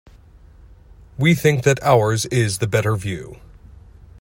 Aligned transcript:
We 1.19 1.35
think 1.35 1.63
that 1.63 1.77
ours 1.83 2.25
is 2.31 2.57
the 2.57 2.65
better 2.65 2.95
view. 2.95 3.39